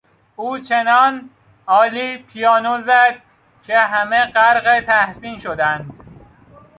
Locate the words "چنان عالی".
0.59-2.17